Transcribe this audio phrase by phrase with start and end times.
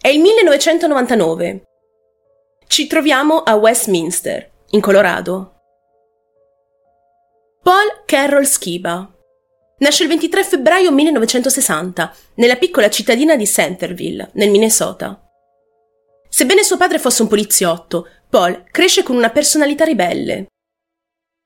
[0.00, 1.62] È il 1999.
[2.68, 5.54] Ci troviamo a Westminster, in Colorado.
[7.60, 9.12] Paul Carroll Skiba.
[9.78, 15.20] Nasce il 23 febbraio 1960 nella piccola cittadina di Centerville, nel Minnesota.
[16.28, 20.46] Sebbene suo padre fosse un poliziotto, Paul cresce con una personalità ribelle,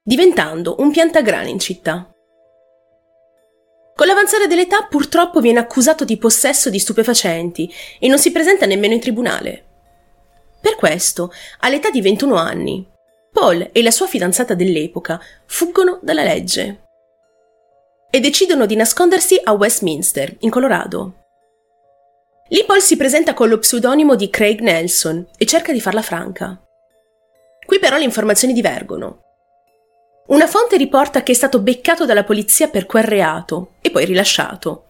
[0.03, 2.12] diventando un piantagrane in città.
[3.95, 8.95] Con l'avanzare dell'età purtroppo viene accusato di possesso di stupefacenti e non si presenta nemmeno
[8.95, 9.65] in tribunale.
[10.61, 12.87] Per questo, all'età di 21 anni,
[13.33, 16.85] Paul e la sua fidanzata dell'epoca fuggono dalla legge
[18.11, 21.15] e decidono di nascondersi a Westminster, in Colorado.
[22.49, 26.61] Lì Paul si presenta con lo pseudonimo di Craig Nelson e cerca di farla franca.
[27.65, 29.22] Qui però le informazioni divergono.
[30.25, 34.87] Una fonte riporta che è stato beccato dalla polizia per quel reato e poi rilasciato.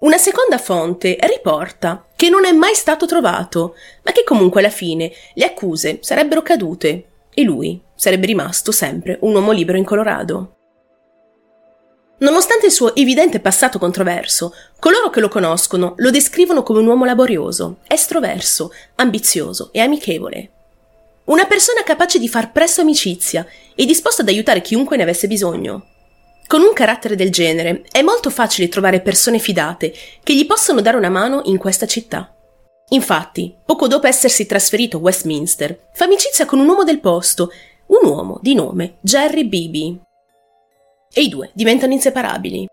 [0.00, 5.10] Una seconda fonte riporta che non è mai stato trovato, ma che comunque alla fine
[5.34, 10.56] le accuse sarebbero cadute e lui sarebbe rimasto sempre un uomo libero in Colorado.
[12.18, 17.04] Nonostante il suo evidente passato controverso, coloro che lo conoscono lo descrivono come un uomo
[17.04, 20.50] laborioso, estroverso, ambizioso e amichevole.
[21.26, 25.86] Una persona capace di far presto amicizia e disposta ad aiutare chiunque ne avesse bisogno.
[26.46, 30.98] Con un carattere del genere è molto facile trovare persone fidate che gli possono dare
[30.98, 32.34] una mano in questa città.
[32.90, 37.50] Infatti, poco dopo essersi trasferito a Westminster, fa amicizia con un uomo del posto,
[37.86, 40.00] un uomo di nome Jerry Beebe,
[41.10, 42.66] e i due diventano inseparabili.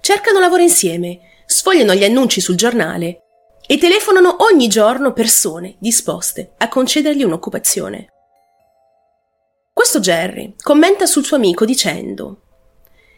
[0.00, 3.25] Cercano lavoro insieme, sfogliano gli annunci sul giornale
[3.66, 8.08] e telefonano ogni giorno persone disposte a concedergli un'occupazione.
[9.72, 12.42] Questo Jerry commenta sul suo amico dicendo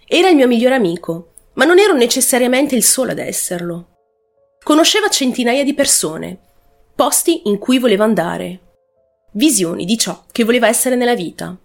[0.06, 3.96] Era il mio migliore amico, ma non ero necessariamente il solo ad esserlo.
[4.62, 6.38] Conosceva centinaia di persone,
[6.94, 8.60] posti in cui voleva andare,
[9.32, 11.56] visioni di ciò che voleva essere nella vita.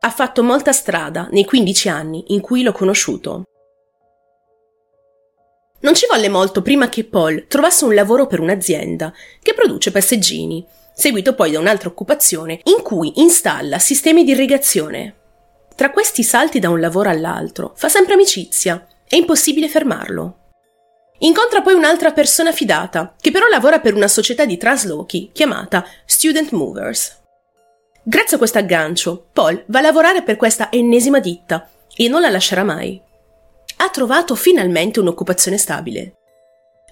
[0.00, 3.42] Ha fatto molta strada nei 15 anni in cui l'ho conosciuto.
[5.80, 10.66] Non ci volle molto prima che Paul trovasse un lavoro per un'azienda che produce passeggini,
[10.92, 15.14] seguito poi da un'altra occupazione in cui installa sistemi di irrigazione.
[15.76, 20.38] Tra questi salti da un lavoro all'altro fa sempre amicizia, è impossibile fermarlo.
[21.20, 26.50] Incontra poi un'altra persona fidata, che però lavora per una società di traslochi chiamata Student
[26.50, 27.16] Movers.
[28.02, 32.30] Grazie a questo aggancio, Paul va a lavorare per questa ennesima ditta e non la
[32.30, 33.00] lascerà mai.
[33.80, 36.14] Ha trovato finalmente un'occupazione stabile.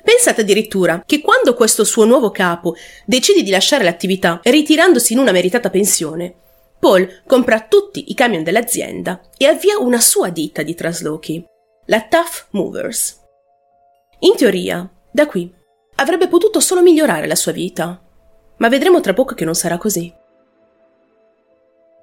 [0.02, 2.74] Pensate addirittura che quando questo suo nuovo capo
[3.04, 6.34] decide di lasciare l'attività ritirandosi in una meritata pensione,
[6.78, 11.44] Paul compra tutti i camion dell'azienda e avvia una sua ditta di traslochi,
[11.86, 13.20] la Tough Movers.
[14.20, 15.52] In teoria, da qui,
[15.96, 18.00] avrebbe potuto solo migliorare la sua vita,
[18.58, 20.12] ma vedremo tra poco che non sarà così.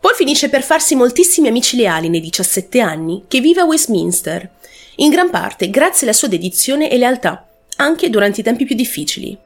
[0.02, 4.52] Paul finisce per farsi moltissimi amici leali nei 17 anni che vive a Westminster,
[4.98, 9.38] in gran parte grazie alla sua dedizione e lealtà, anche durante i tempi più difficili.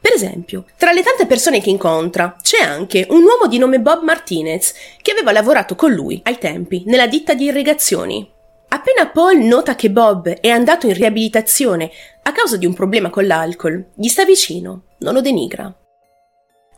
[0.00, 4.02] Per esempio, tra le tante persone che incontra c'è anche un uomo di nome Bob
[4.02, 8.30] Martinez che aveva lavorato con lui ai tempi nella ditta di irrigazioni.
[8.68, 11.90] Appena Paul nota che Bob è andato in riabilitazione
[12.22, 15.74] a causa di un problema con l'alcol, gli sta vicino, non lo denigra.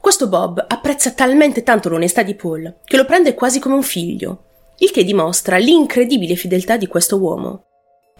[0.00, 4.44] Questo Bob apprezza talmente tanto l'onestà di Paul che lo prende quasi come un figlio,
[4.78, 7.64] il che dimostra l'incredibile fedeltà di questo uomo.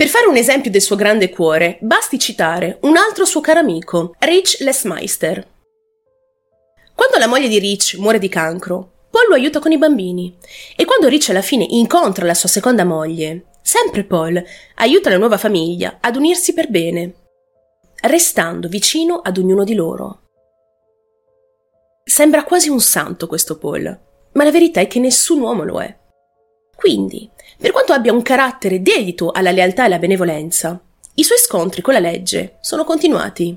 [0.01, 4.15] Per fare un esempio del suo grande cuore, basti citare un altro suo caro amico,
[4.21, 5.47] Rich Lesmeister.
[6.95, 10.39] Quando la moglie di Rich muore di cancro, Paul lo aiuta con i bambini
[10.75, 14.43] e quando Rich alla fine incontra la sua seconda moglie, sempre Paul
[14.77, 17.15] aiuta la nuova famiglia ad unirsi per bene,
[18.05, 20.23] restando vicino ad ognuno di loro.
[22.05, 24.01] Sembra quasi un santo questo Paul,
[24.33, 25.95] ma la verità è che nessun uomo lo è.
[26.75, 30.81] Quindi, per quanto abbia un carattere dedito alla lealtà e alla benevolenza,
[31.15, 33.55] i suoi scontri con la legge sono continuati.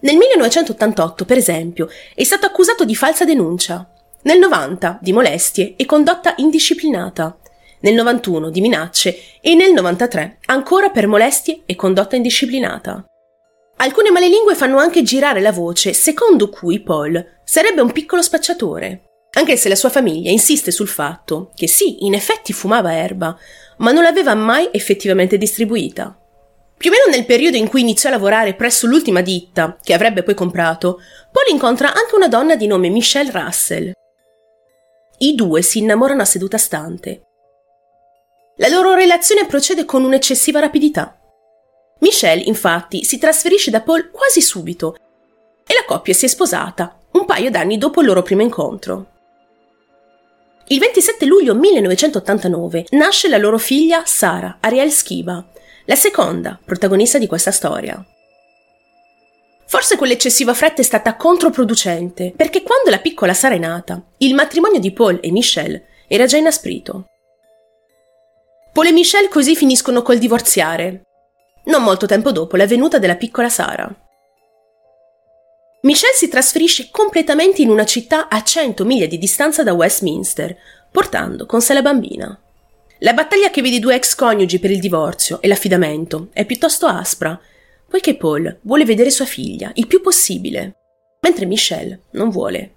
[0.00, 3.90] Nel 1988, per esempio, è stato accusato di falsa denuncia,
[4.22, 7.38] nel 90 di molestie e condotta indisciplinata,
[7.80, 13.02] nel 91 di minacce e nel 93 ancora per molestie e condotta indisciplinata.
[13.76, 19.56] Alcune malelingue fanno anche girare la voce secondo cui Paul sarebbe un piccolo spacciatore, anche
[19.56, 23.36] se la sua famiglia insiste sul fatto che sì, in effetti fumava erba,
[23.78, 26.16] ma non l'aveva mai effettivamente distribuita.
[26.76, 30.22] Più o meno nel periodo in cui iniziò a lavorare presso l'ultima ditta, che avrebbe
[30.22, 31.00] poi comprato,
[31.30, 33.92] Paul incontra anche una donna di nome Michelle Russell.
[35.18, 37.26] I due si innamorano a seduta stante.
[38.56, 41.18] La loro relazione procede con un'eccessiva rapidità.
[42.00, 44.96] Michelle, infatti, si trasferisce da Paul quasi subito
[45.66, 49.19] e la coppia si è sposata un paio d'anni dopo il loro primo incontro.
[50.72, 55.44] Il 27 luglio 1989 nasce la loro figlia Sara Ariel Schiva,
[55.86, 58.00] la seconda protagonista di questa storia.
[59.66, 64.78] Forse quell'eccessiva fretta è stata controproducente, perché quando la piccola Sara è nata, il matrimonio
[64.78, 67.06] di Paul e Michelle era già inasprito.
[68.72, 71.02] Paul e Michelle così finiscono col divorziare,
[71.64, 73.92] non molto tempo dopo la venuta della piccola Sara.
[75.82, 80.56] Michelle si trasferisce completamente in una città a 100 miglia di distanza da Westminster,
[80.90, 82.38] portando con sé la bambina.
[82.98, 86.86] La battaglia che vede i due ex coniugi per il divorzio e l'affidamento è piuttosto
[86.86, 87.40] aspra
[87.90, 90.76] poiché Paul vuole vedere sua figlia il più possibile,
[91.22, 92.74] mentre Michelle non vuole.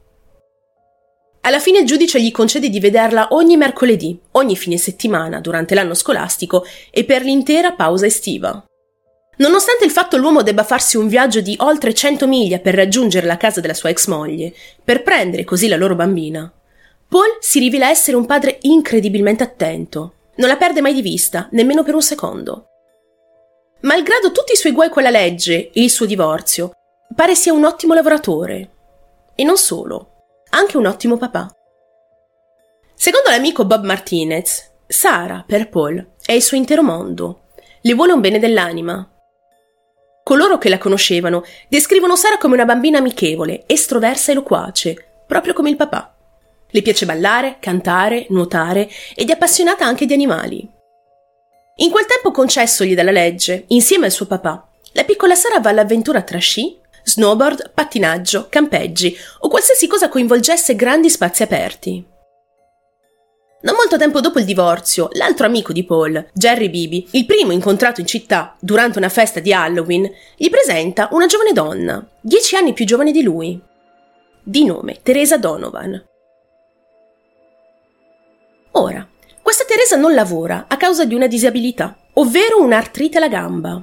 [1.41, 5.93] Alla fine il giudice gli concede di vederla ogni mercoledì, ogni fine settimana durante l'anno
[5.93, 8.65] scolastico e per l'intera pausa estiva.
[9.37, 13.37] Nonostante il fatto l'uomo debba farsi un viaggio di oltre 100 miglia per raggiungere la
[13.37, 14.53] casa della sua ex moglie,
[14.83, 16.51] per prendere così la loro bambina,
[17.13, 20.13] Paul si rivela essere un padre incredibilmente attento.
[20.37, 22.69] Non la perde mai di vista, nemmeno per un secondo.
[23.81, 26.71] Malgrado tutti i suoi guai con la legge e il suo divorzio,
[27.13, 28.71] pare sia un ottimo lavoratore.
[29.35, 31.55] E non solo, anche un ottimo papà.
[32.95, 37.41] Secondo l'amico Bob Martinez, Sara, per Paul, è il suo intero mondo.
[37.81, 39.07] Le vuole un bene dell'anima.
[40.23, 45.69] Coloro che la conoscevano descrivono Sara come una bambina amichevole, estroversa e loquace, proprio come
[45.69, 46.15] il papà.
[46.69, 50.67] Le piace ballare, cantare, nuotare ed è appassionata anche di animali.
[51.77, 56.21] In quel tempo concessogli dalla legge, insieme al suo papà, la piccola Sara va all'avventura
[56.21, 62.11] tra sci, snowboard, pattinaggio, campeggi o qualsiasi cosa coinvolgesse grandi spazi aperti.
[63.63, 68.01] Non molto tempo dopo il divorzio, l'altro amico di Paul, Jerry Bibi, il primo incontrato
[68.01, 72.83] in città durante una festa di Halloween, gli presenta una giovane donna, dieci anni più
[72.83, 73.57] giovane di lui,
[74.43, 76.05] di nome Teresa Donovan.
[78.71, 79.07] Ora,
[79.41, 83.81] questa Teresa non lavora a causa di una disabilità, ovvero un'artrite alla gamba,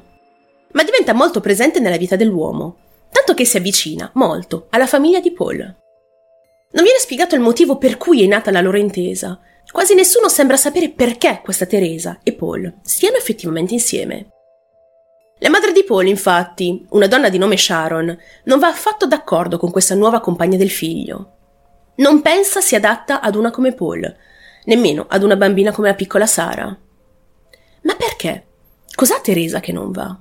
[0.73, 2.77] ma diventa molto presente nella vita dell'uomo,
[3.11, 5.57] tanto che si avvicina molto alla famiglia di Paul.
[6.73, 9.41] Non viene spiegato il motivo per cui è nata la loro intesa.
[9.73, 14.29] Quasi nessuno sembra sapere perché questa Teresa e Paul stiano effettivamente insieme.
[15.39, 19.71] La madre di Paul, infatti, una donna di nome Sharon, non va affatto d'accordo con
[19.71, 21.37] questa nuova compagna del figlio.
[21.97, 24.17] Non pensa sia adatta ad una come Paul,
[24.65, 26.67] nemmeno ad una bambina come la piccola Sara.
[27.83, 28.47] Ma perché?
[28.95, 30.19] Cos'ha Teresa che non va?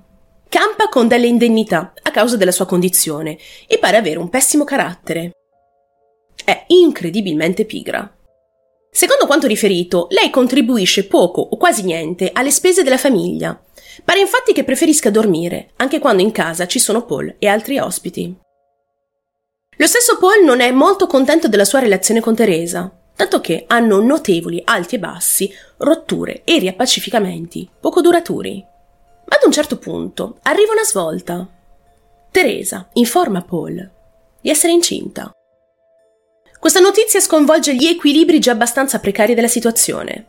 [0.48, 3.38] Campa con delle indennità a causa della sua condizione
[3.68, 5.31] e pare avere un pessimo carattere.
[6.46, 8.19] È incredibilmente pigra.
[8.91, 13.59] Secondo quanto riferito, lei contribuisce poco o quasi niente alle spese della famiglia.
[14.03, 18.36] Pare infatti che preferisca dormire, anche quando in casa ci sono Paul e altri ospiti.
[19.77, 24.01] Lo stesso Paul non è molto contento della sua relazione con Teresa, tanto che hanno
[24.01, 28.65] notevoli alti e bassi, rotture e riappacificamenti, poco duraturi.
[29.25, 31.47] Ma ad un certo punto arriva una svolta.
[32.31, 33.91] Teresa informa Paul
[34.41, 35.31] di essere incinta.
[36.60, 40.26] Questa notizia sconvolge gli equilibri già abbastanza precari della situazione.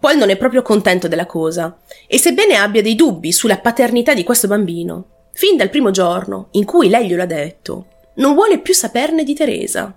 [0.00, 1.78] Paul non è proprio contento della cosa,
[2.08, 6.64] e sebbene abbia dei dubbi sulla paternità di questo bambino, fin dal primo giorno in
[6.64, 9.96] cui lei glielo ha detto, non vuole più saperne di Teresa.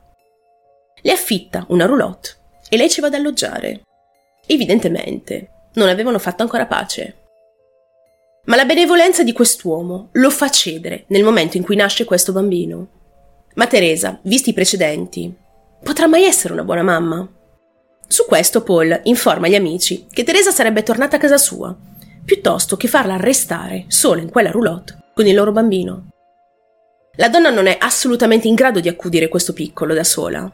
[1.01, 2.35] Le affitta una roulotte
[2.69, 3.81] e lei ci va ad alloggiare.
[4.45, 7.15] Evidentemente non avevano fatto ancora pace.
[8.45, 12.87] Ma la benevolenza di quest'uomo lo fa cedere nel momento in cui nasce questo bambino.
[13.55, 15.35] Ma Teresa, visti i precedenti,
[15.83, 17.27] potrà mai essere una buona mamma?
[18.07, 21.75] Su questo Paul informa gli amici che Teresa sarebbe tornata a casa sua,
[22.23, 26.07] piuttosto che farla arrestare solo in quella roulotte con il loro bambino.
[27.17, 30.51] La donna non è assolutamente in grado di accudire questo piccolo da sola,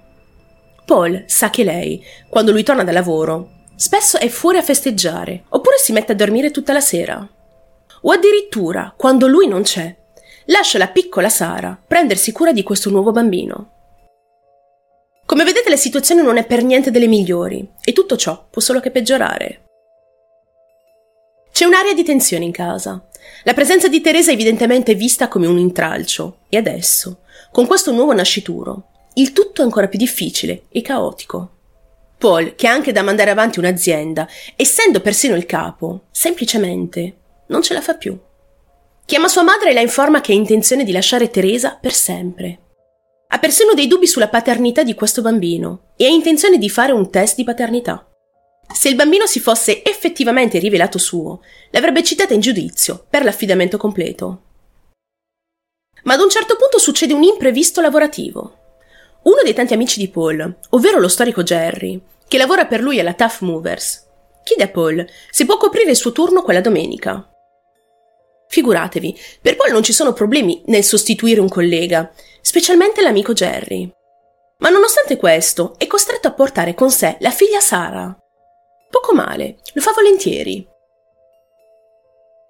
[0.86, 5.78] Paul sa che lei, quando lui torna da lavoro, spesso è fuori a festeggiare, oppure
[5.78, 7.28] si mette a dormire tutta la sera.
[8.02, 9.96] O addirittura, quando lui non c'è,
[10.46, 13.72] lascia la piccola Sara prendersi cura di questo nuovo bambino.
[15.34, 18.80] Come vedete la situazione non è per niente delle migliori e tutto ciò può solo
[18.80, 19.64] che peggiorare.
[21.52, 23.10] C'è un'area di tensione in casa.
[23.42, 27.22] La presenza di Teresa è evidentemente vista come un intralcio e adesso,
[27.52, 31.50] con questo nuovo nascituro, il tutto è ancora più difficile e caotico.
[32.20, 37.16] Paul, che ha anche da mandare avanti un'azienda, essendo persino il capo, semplicemente
[37.48, 38.16] non ce la fa più.
[39.04, 42.60] Chiama sua madre e la informa che ha intenzione di lasciare Teresa per sempre.
[43.34, 47.10] Ha persino dei dubbi sulla paternità di questo bambino e ha intenzione di fare un
[47.10, 48.08] test di paternità.
[48.72, 54.42] Se il bambino si fosse effettivamente rivelato suo, l'avrebbe citata in giudizio per l'affidamento completo.
[56.04, 58.58] Ma ad un certo punto succede un imprevisto lavorativo.
[59.24, 63.14] Uno dei tanti amici di Paul, ovvero lo storico Jerry, che lavora per lui alla
[63.14, 64.06] Tough Movers,
[64.44, 67.33] chiede a Paul se può coprire il suo turno quella domenica.
[68.54, 73.92] Figuratevi, per Paul non ci sono problemi nel sostituire un collega, specialmente l'amico Jerry.
[74.60, 78.16] Ma nonostante questo, è costretto a portare con sé la figlia Sara.
[78.92, 80.68] Poco male, lo fa volentieri.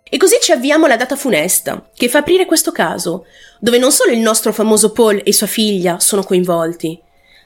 [0.04, 3.26] E così ci avviamo alla data funesta, che fa aprire questo caso,
[3.62, 7.02] dove non solo il nostro famoso Paul e sua figlia sono coinvolti,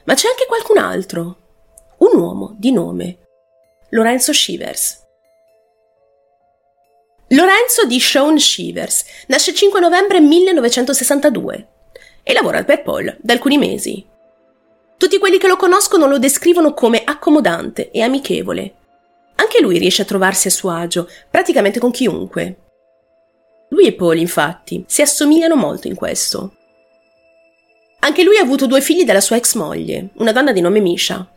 [0.06, 1.36] ma c'è anche qualcun altro.
[1.98, 3.18] Un uomo di nome
[3.90, 5.06] Lorenzo Shivers.
[7.32, 11.68] Lorenzo di Sean Shivers nasce il 5 novembre 1962
[12.22, 14.02] e lavora per Paul da alcuni mesi.
[14.96, 18.74] Tutti quelli che lo conoscono lo descrivono come accomodante e amichevole.
[19.34, 22.56] Anche lui riesce a trovarsi a suo agio, praticamente con chiunque.
[23.68, 26.54] Lui e Paul, infatti, si assomigliano molto in questo.
[28.00, 31.30] Anche lui ha avuto due figli dalla sua ex moglie, una donna di nome Misha,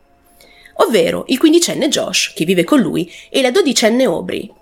[0.75, 4.59] ovvero il quindicenne Josh, che vive con lui, e la dodicenne Aubrey.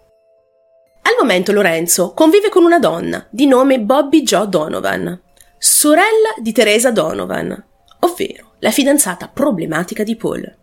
[1.09, 5.19] Al momento Lorenzo convive con una donna di nome Bobby Jo Donovan,
[5.57, 7.65] sorella di Teresa Donovan,
[8.01, 10.55] ovvero la fidanzata problematica di Paul.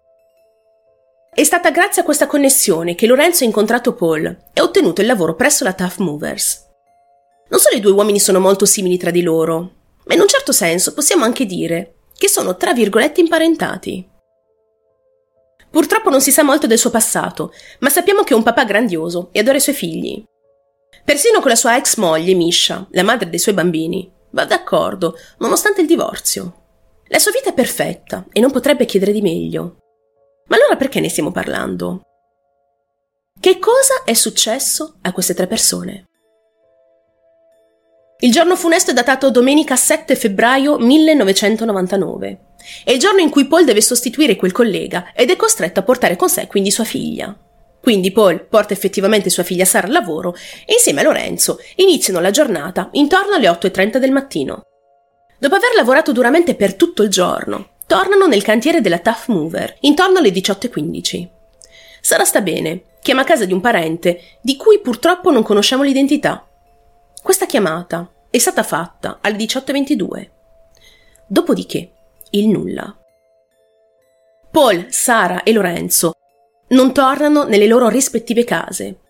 [1.35, 5.09] È stata grazie a questa connessione che Lorenzo ha incontrato Paul e ha ottenuto il
[5.09, 6.65] lavoro presso la Tough Movers.
[7.49, 9.73] Non solo i due uomini sono molto simili tra di loro,
[10.05, 14.09] ma in un certo senso possiamo anche dire che sono tra virgolette imparentati.
[15.69, 19.31] Purtroppo non si sa molto del suo passato, ma sappiamo che è un papà grandioso
[19.33, 20.25] e adora i suoi figli.
[21.07, 25.81] Persino con la sua ex moglie, Misha, la madre dei suoi bambini, Va d'accordo, nonostante
[25.81, 26.65] il divorzio.
[27.07, 29.79] La sua vita è perfetta e non potrebbe chiedere di meglio.
[30.49, 32.03] Ma allora perché ne stiamo parlando?
[33.41, 36.05] Che cosa è successo a queste tre persone?
[38.19, 42.41] Il giorno funesto è datato domenica 7 febbraio 1999.
[42.85, 46.17] È il giorno in cui Paul deve sostituire quel collega ed è costretto a portare
[46.17, 47.35] con sé quindi sua figlia.
[47.87, 50.35] Quindi Paul porta effettivamente sua figlia Sara al lavoro
[50.67, 54.63] e insieme a Lorenzo iniziano la giornata intorno alle 8.30 del mattino.
[55.39, 60.19] Dopo aver lavorato duramente per tutto il giorno, tornano nel cantiere della Tough Mover intorno
[60.19, 61.29] alle 18.15.
[62.01, 66.45] Sara sta bene, chiama a casa di un parente di cui purtroppo non conosciamo l'identità.
[67.23, 70.29] Questa chiamata è stata fatta alle 18.22.
[71.29, 71.93] Dopodiché,
[72.31, 72.99] il nulla.
[74.51, 76.15] Paul, Sara e Lorenzo
[76.69, 79.01] non tornano nelle loro rispettive case.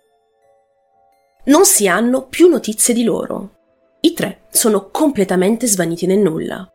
[1.44, 3.54] Non si hanno più notizie di loro.
[4.00, 6.70] I tre sono completamente svaniti nel nulla.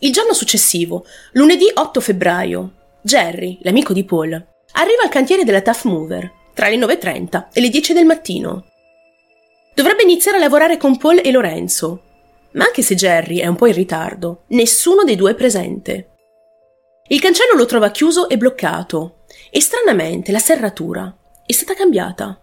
[0.00, 2.72] Il giorno successivo, lunedì 8 febbraio,
[3.02, 7.68] Jerry, l'amico di Paul, arriva al cantiere della Tough Mover tra le 9.30 e le
[7.68, 8.66] 10 del mattino.
[9.74, 12.02] Dovrebbe iniziare a lavorare con Paul e Lorenzo,
[12.52, 16.11] ma anche se Jerry è un po' in ritardo, nessuno dei due è presente.
[17.12, 21.14] Il cancello lo trova chiuso e bloccato e stranamente la serratura
[21.44, 22.40] è stata cambiata.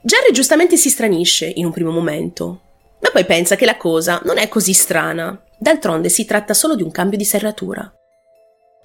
[0.00, 2.60] Jerry giustamente si stranisce in un primo momento,
[3.00, 5.42] ma poi pensa che la cosa non è così strana.
[5.58, 7.92] D'altronde si tratta solo di un cambio di serratura.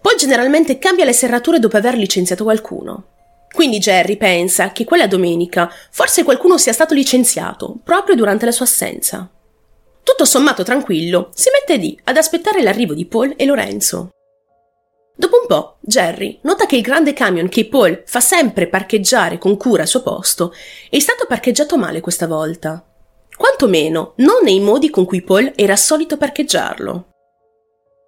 [0.01, 3.09] Poi generalmente cambia le serrature dopo aver licenziato qualcuno.
[3.53, 8.65] Quindi Jerry pensa che quella domenica forse qualcuno sia stato licenziato proprio durante la sua
[8.65, 9.29] assenza.
[10.01, 14.09] Tutto sommato tranquillo, si mette lì ad aspettare l'arrivo di Paul e Lorenzo.
[15.15, 19.57] Dopo un po', Jerry nota che il grande camion che Paul fa sempre parcheggiare con
[19.57, 20.53] cura al suo posto
[20.89, 22.83] è stato parcheggiato male questa volta.
[23.35, 27.07] Quantomeno non nei modi con cui Paul era solito parcheggiarlo.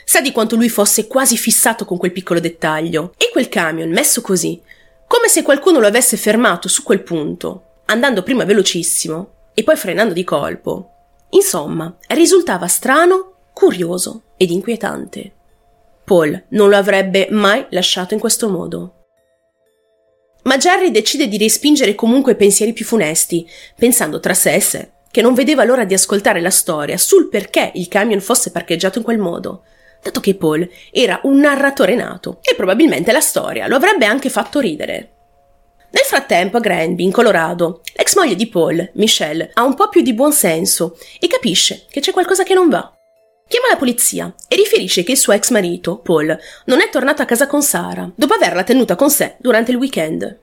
[0.06, 4.22] Sa di quanto lui fosse quasi fissato con quel piccolo dettaglio, e quel camion messo
[4.22, 4.62] così,
[5.08, 10.14] come se qualcuno lo avesse fermato su quel punto, andando prima velocissimo e poi frenando
[10.14, 10.90] di colpo.
[11.30, 15.32] Insomma, risultava strano, curioso ed inquietante.
[16.04, 19.06] Paul non lo avrebbe mai lasciato in questo modo.
[20.44, 24.92] Ma Jerry decide di respingere comunque i pensieri più funesti, pensando tra sé e sé
[25.14, 29.04] che non vedeva l'ora di ascoltare la storia sul perché il camion fosse parcheggiato in
[29.04, 29.64] quel modo,
[30.02, 34.60] dato che Paul era un narratore nato e probabilmente la storia lo avrebbe anche fatto
[34.60, 35.12] ridere.
[35.92, 40.02] Nel frattempo a Granby, in Colorado, l'ex moglie di Paul, Michelle, ha un po' più
[40.02, 42.93] di buon senso e capisce che c'è qualcosa che non va.
[43.54, 47.26] Chiama la polizia e riferisce che il suo ex marito, Paul, non è tornato a
[47.26, 50.40] casa con Sara, dopo averla tenuta con sé durante il weekend.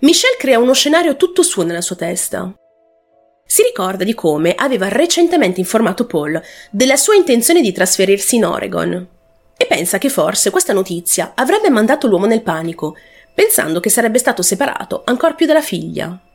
[0.00, 2.54] Michelle crea uno scenario tutto suo nella sua testa.
[3.46, 6.38] Si ricorda di come aveva recentemente informato Paul
[6.70, 9.08] della sua intenzione di trasferirsi in Oregon.
[9.56, 12.94] e pensa che forse questa notizia avrebbe mandato l'uomo nel panico,
[13.32, 16.25] pensando che sarebbe stato separato ancor più dalla figlia.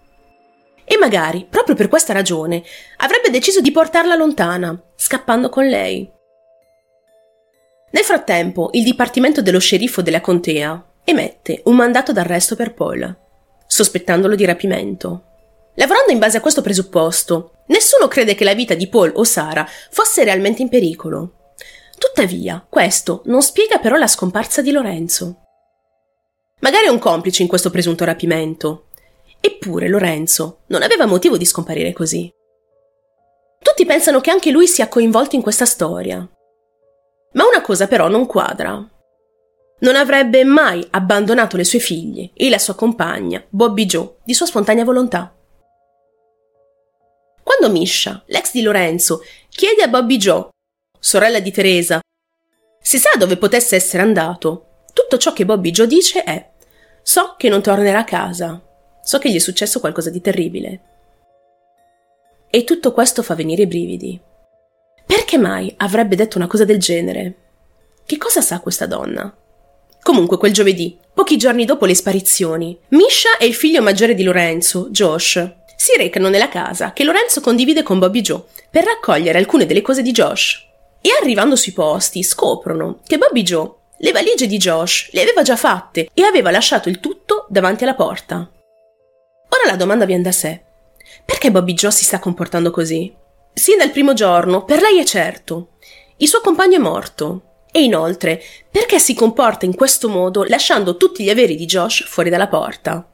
[0.91, 2.61] E magari, proprio per questa ragione,
[2.97, 6.11] avrebbe deciso di portarla lontana, scappando con lei.
[7.91, 13.17] Nel frattempo, il Dipartimento dello Sceriffo della Contea emette un mandato d'arresto per Paul,
[13.65, 15.23] sospettandolo di rapimento.
[15.75, 19.65] Lavorando in base a questo presupposto, nessuno crede che la vita di Paul o Sara
[19.91, 21.53] fosse realmente in pericolo.
[21.97, 25.37] Tuttavia, questo non spiega però la scomparsa di Lorenzo.
[26.59, 28.87] Magari è un complice in questo presunto rapimento.
[29.41, 32.31] Eppure Lorenzo non aveva motivo di scomparire così.
[33.61, 36.17] Tutti pensano che anche lui sia coinvolto in questa storia.
[37.33, 38.73] Ma una cosa però non quadra.
[39.79, 44.45] Non avrebbe mai abbandonato le sue figlie e la sua compagna, Bobby Joe, di sua
[44.45, 45.35] spontanea volontà.
[47.43, 50.49] Quando Misha, l'ex di Lorenzo, chiede a Bobby Joe
[51.01, 51.99] sorella di Teresa,
[52.79, 54.85] si sa dove potesse essere andato.
[54.93, 56.49] Tutto ciò che Bobby Joe dice è
[57.01, 58.61] So che non tornerà a casa.
[59.11, 60.79] So che gli è successo qualcosa di terribile.
[62.49, 64.17] E tutto questo fa venire i brividi.
[65.05, 67.35] Perché mai avrebbe detto una cosa del genere?
[68.05, 69.35] Che cosa sa questa donna?
[70.01, 74.87] Comunque, quel giovedì, pochi giorni dopo le sparizioni, Misha e il figlio maggiore di Lorenzo,
[74.91, 79.81] Josh, si recano nella casa che Lorenzo condivide con Bobby Joe per raccogliere alcune delle
[79.81, 80.65] cose di Josh.
[81.01, 85.57] E arrivando sui posti scoprono che Bobby Joe le valigie di Josh le aveva già
[85.57, 88.49] fatte e aveva lasciato il tutto davanti alla porta.
[89.53, 90.63] Ora la domanda viene da sé.
[91.25, 93.13] Perché Bobby Joe si sta comportando così?
[93.53, 95.71] Sin dal primo giorno, per lei è certo.
[96.17, 97.43] Il suo compagno è morto.
[97.71, 102.29] E inoltre, perché si comporta in questo modo lasciando tutti gli averi di Josh fuori
[102.29, 103.07] dalla porta?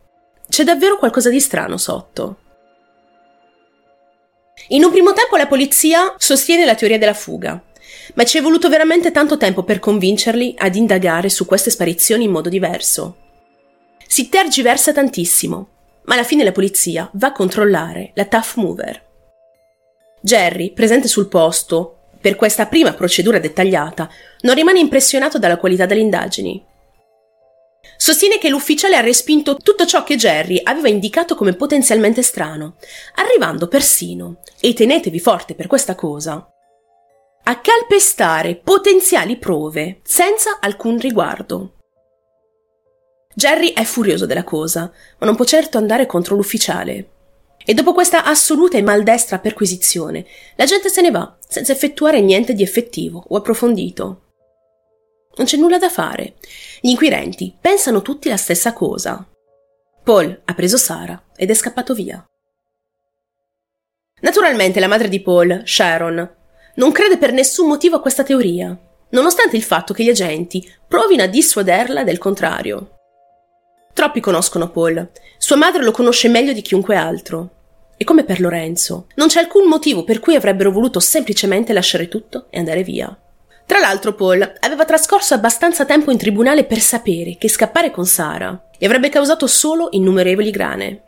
[0.47, 2.37] C'è davvero qualcosa di strano sotto.
[4.69, 7.61] In un primo tempo la polizia sostiene la teoria della fuga,
[8.15, 12.31] ma ci è voluto veramente tanto tempo per convincerli ad indagare su queste sparizioni in
[12.31, 13.17] modo diverso.
[14.07, 15.69] Si tergiversa tantissimo,
[16.07, 19.05] ma alla fine la polizia va a controllare la Tough Mover.
[20.21, 24.09] Jerry, presente sul posto, per questa prima procedura dettagliata,
[24.41, 26.65] non rimane impressionato dalla qualità delle indagini.
[27.95, 32.75] Sostiene che l'ufficiale ha respinto tutto ciò che Jerry aveva indicato come potenzialmente strano,
[33.15, 36.51] arrivando persino, e tenetevi forte per questa cosa,
[37.43, 41.76] a calpestare potenziali prove senza alcun riguardo.
[43.37, 47.09] Jerry è furioso della cosa, ma non può certo andare contro l'ufficiale.
[47.63, 52.55] E dopo questa assoluta e maldestra perquisizione, la gente se ne va, senza effettuare niente
[52.55, 54.21] di effettivo o approfondito.
[55.35, 56.37] Non c'è nulla da fare.
[56.81, 59.23] Gli inquirenti pensano tutti la stessa cosa.
[60.03, 62.25] Paul ha preso Sara ed è scappato via.
[64.21, 66.35] Naturalmente la madre di Paul, Sharon,
[66.73, 68.75] non crede per nessun motivo a questa teoria,
[69.11, 72.93] nonostante il fatto che gli agenti provino a dissuaderla del contrario.
[73.97, 77.49] Troppi conoscono Paul, sua madre lo conosce meglio di chiunque altro.
[77.97, 82.45] E come per Lorenzo, non c'è alcun motivo per cui avrebbero voluto semplicemente lasciare tutto
[82.51, 83.17] e andare via.
[83.65, 88.67] Tra l'altro Paul aveva trascorso abbastanza tempo in tribunale per sapere che scappare con Sara
[88.77, 91.01] gli avrebbe causato solo innumerevoli grane.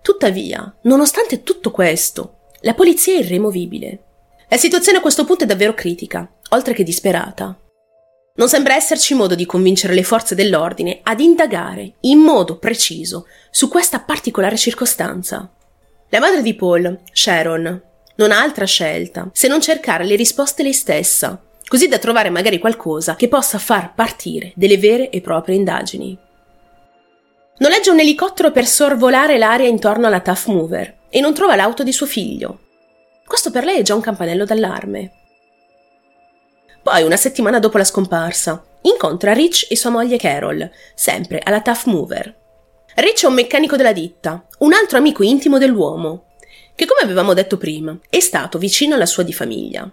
[0.00, 3.98] Tuttavia, nonostante tutto questo, la polizia è irremovibile.
[4.48, 7.56] La situazione a questo punto è davvero critica, oltre che disperata.
[8.34, 13.68] Non sembra esserci modo di convincere le forze dell'ordine ad indagare in modo preciso su
[13.68, 15.50] questa particolare circostanza.
[16.08, 17.82] La madre di Paul, Sharon,
[18.16, 22.58] non ha altra scelta se non cercare le risposte lei stessa, così da trovare magari
[22.58, 26.18] qualcosa che possa far partire delle vere e proprie indagini.
[27.58, 31.92] Noleggia un elicottero per sorvolare l'area intorno alla Tough Mover e non trova l'auto di
[31.92, 32.60] suo figlio,
[33.26, 35.21] questo per lei è già un campanello d'allarme.
[36.92, 41.84] Poi, una settimana dopo la scomparsa, incontra Rich e sua moglie Carol, sempre alla Tough
[41.86, 42.36] Mover.
[42.96, 46.26] Rich è un meccanico della ditta, un altro amico intimo dell'uomo,
[46.74, 49.90] che come avevamo detto prima, è stato vicino alla sua di famiglia.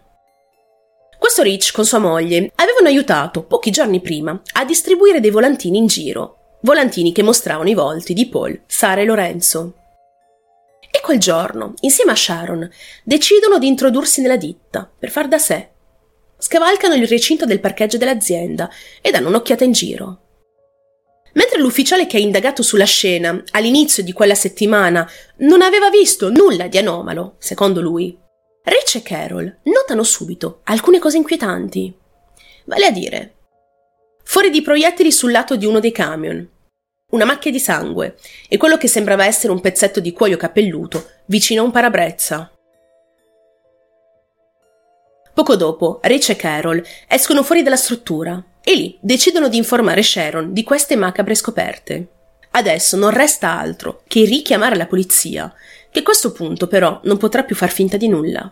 [1.18, 5.88] Questo Rich con sua moglie avevano aiutato, pochi giorni prima, a distribuire dei volantini in
[5.88, 9.74] giro, volantini che mostravano i volti di Paul, Sara e Lorenzo.
[10.92, 12.70] E quel giorno, insieme a Sharon,
[13.06, 15.70] decidono di introdursi nella ditta per far da sé.
[16.40, 18.70] Scavalcano il recinto del parcheggio dell'azienda
[19.02, 20.22] e danno un'occhiata in giro.
[21.34, 25.08] Mentre l'ufficiale che ha indagato sulla scena all'inizio di quella settimana
[25.40, 28.18] non aveva visto nulla di anomalo, secondo lui,
[28.64, 31.94] Rich e Carol notano subito alcune cose inquietanti.
[32.66, 33.36] Vale a dire,
[34.24, 36.48] fuori di proiettili sul lato di uno dei camion,
[37.12, 38.16] una macchia di sangue
[38.48, 42.52] e quello che sembrava essere un pezzetto di cuoio capelluto vicino a un parabrezza.
[45.40, 50.52] Poco dopo, Rich e Carol escono fuori dalla struttura e lì decidono di informare Sharon
[50.52, 52.08] di queste macabre scoperte.
[52.52, 55.50] Adesso non resta altro che richiamare la polizia,
[55.90, 58.52] che a questo punto però non potrà più far finta di nulla.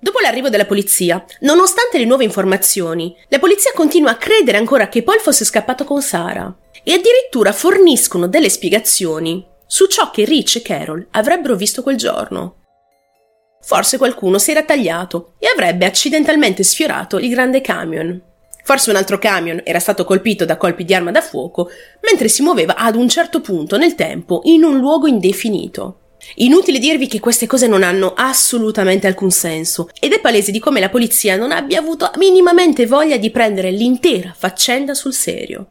[0.00, 5.02] Dopo l'arrivo della polizia, nonostante le nuove informazioni, la polizia continua a credere ancora che
[5.02, 6.50] Paul fosse scappato con Sara
[6.82, 12.63] e addirittura forniscono delle spiegazioni su ciò che Rich e Carol avrebbero visto quel giorno.
[13.66, 18.20] Forse qualcuno si era tagliato e avrebbe accidentalmente sfiorato il grande camion.
[18.62, 21.70] Forse un altro camion era stato colpito da colpi di arma da fuoco
[22.02, 26.00] mentre si muoveva ad un certo punto nel tempo in un luogo indefinito.
[26.36, 30.80] Inutile dirvi che queste cose non hanno assolutamente alcun senso ed è palese di come
[30.80, 35.68] la polizia non abbia avuto minimamente voglia di prendere l'intera faccenda sul serio.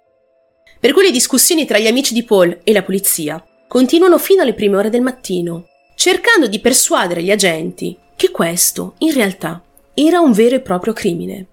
[0.80, 4.54] Per cui le discussioni tra gli amici di Paul e la polizia continuano fino alle
[4.54, 5.68] prime ore del mattino,
[6.04, 9.64] cercando di persuadere gli agenti che questo, in realtà,
[9.94, 11.46] era un vero e proprio crimine.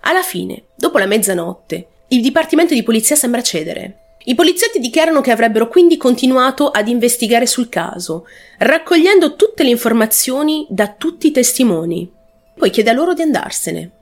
[0.00, 5.30] Alla fine, dopo la mezzanotte, il dipartimento di polizia sembra cedere i poliziotti dichiarano che
[5.30, 8.26] avrebbero quindi continuato ad investigare sul caso,
[8.58, 12.10] raccogliendo tutte le informazioni da tutti i testimoni.
[12.56, 13.98] Poi chiede a loro di andarsene.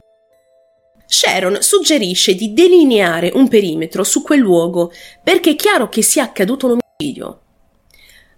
[1.05, 6.67] Sharon suggerisce di delineare un perimetro su quel luogo perché è chiaro che sia accaduto
[6.67, 7.41] un omicidio.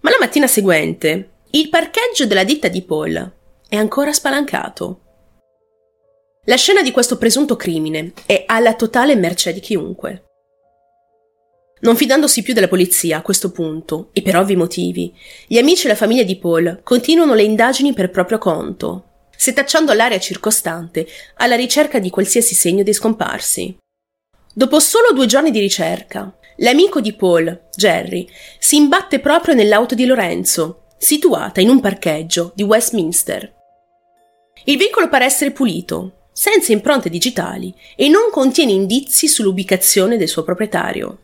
[0.01, 3.31] Ma la mattina seguente, il parcheggio della ditta di Paul
[3.69, 5.01] è ancora spalancato.
[6.45, 10.23] La scena di questo presunto crimine è alla totale mercé di chiunque.
[11.81, 15.13] Non fidandosi più della polizia a questo punto, e per ovvi motivi,
[15.45, 20.19] gli amici e la famiglia di Paul continuano le indagini per proprio conto, setacciando l'area
[20.19, 23.77] circostante alla ricerca di qualsiasi segno di scomparsi.
[24.51, 30.07] Dopo solo due giorni di ricerca, l'amico di Paul, Jerry, si imbatte proprio nell'auto di
[30.07, 33.53] Lorenzo, situata in un parcheggio di Westminster.
[34.63, 40.43] Il veicolo pare essere pulito, senza impronte digitali e non contiene indizi sull'ubicazione del suo
[40.43, 41.17] proprietario.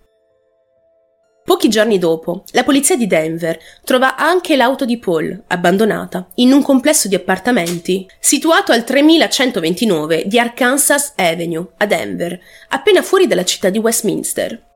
[1.45, 6.61] Pochi giorni dopo, la polizia di Denver trova anche l'auto di Paul, abbandonata, in un
[6.61, 12.37] complesso di appartamenti situato al 3129 di Arkansas Avenue, a Denver,
[12.67, 14.68] appena fuori dalla città di Westminster.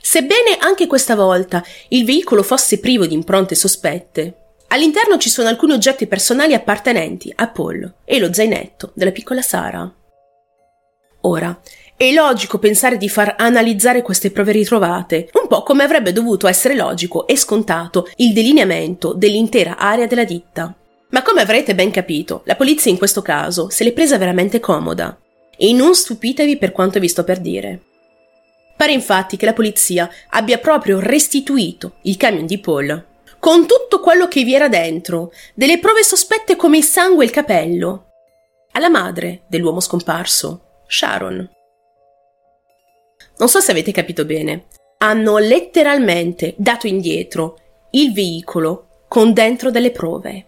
[0.00, 4.34] Sebbene anche questa volta il veicolo fosse privo di impronte sospette,
[4.68, 9.92] all'interno ci sono alcuni oggetti personali appartenenti a Paul e lo zainetto della piccola Sara.
[11.22, 11.60] Ora,
[11.96, 16.74] è logico pensare di far analizzare queste prove ritrovate, un po' come avrebbe dovuto essere
[16.74, 20.74] logico e scontato il delineamento dell'intera area della ditta.
[21.10, 25.18] Ma come avrete ben capito, la polizia in questo caso se l'è presa veramente comoda.
[25.58, 27.82] E non stupitevi per quanto vi sto per dire.
[28.80, 34.26] Pare infatti che la polizia abbia proprio restituito il camion di Paul, con tutto quello
[34.26, 38.06] che vi era dentro, delle prove sospette come il sangue e il capello,
[38.72, 41.46] alla madre dell'uomo scomparso, Sharon.
[43.36, 44.68] Non so se avete capito bene.
[44.96, 47.58] Hanno letteralmente dato indietro
[47.90, 50.46] il veicolo con dentro delle prove.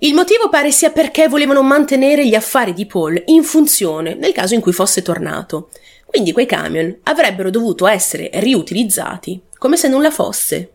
[0.00, 4.52] Il motivo pare sia perché volevano mantenere gli affari di Paul in funzione nel caso
[4.52, 5.70] in cui fosse tornato.
[6.08, 10.72] Quindi quei camion avrebbero dovuto essere riutilizzati come se nulla fosse.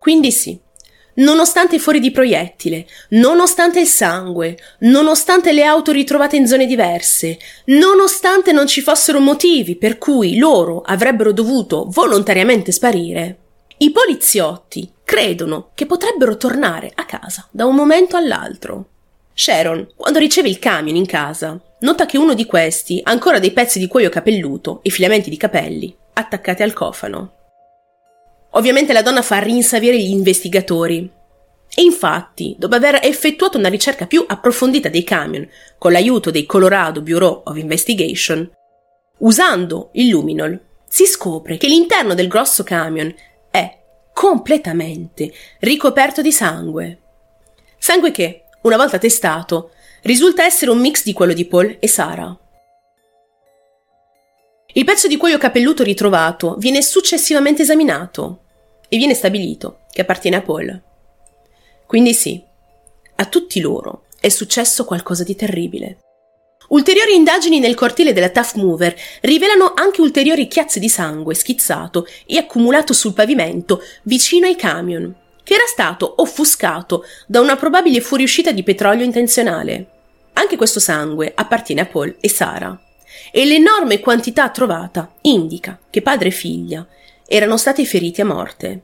[0.00, 0.60] Quindi sì,
[1.16, 7.38] Nonostante i fuori di proiettile, nonostante il sangue, nonostante le auto ritrovate in zone diverse,
[7.66, 13.38] nonostante non ci fossero motivi per cui loro avrebbero dovuto volontariamente sparire,
[13.78, 18.93] i poliziotti credono che potrebbero tornare a casa da un momento all'altro.
[19.34, 23.50] Sharon, quando riceve il camion in casa, nota che uno di questi ha ancora dei
[23.50, 27.32] pezzi di cuoio capelluto e filamenti di capelli attaccati al cofano.
[28.50, 31.10] Ovviamente la donna fa rinsavire gli investigatori.
[31.76, 37.02] E infatti, dopo aver effettuato una ricerca più approfondita dei camion con l'aiuto dei Colorado
[37.02, 38.48] Bureau of Investigation,
[39.18, 43.12] usando il luminol, si scopre che l'interno del grosso camion
[43.50, 43.78] è
[44.12, 46.98] completamente ricoperto di sangue.
[47.76, 49.70] Sangue che, una volta testato,
[50.02, 52.36] risulta essere un mix di quello di Paul e Sara.
[54.72, 58.40] Il pezzo di cuoio capelluto ritrovato viene successivamente esaminato
[58.88, 60.82] e viene stabilito che appartiene a Paul.
[61.86, 62.42] Quindi sì,
[63.16, 65.98] a tutti loro è successo qualcosa di terribile.
[66.68, 72.38] Ulteriori indagini nel cortile della Tough Mover rivelano anche ulteriori chiazze di sangue schizzato e
[72.38, 78.64] accumulato sul pavimento vicino ai camion, che era stato offuscato da una probabile fuoriuscita di
[78.64, 79.90] petrolio intenzionale.
[80.32, 82.76] Anche questo sangue appartiene a Paul e Sara.
[83.30, 86.84] E l'enorme quantità trovata indica che padre e figlia
[87.26, 88.82] erano stati feriti a morte.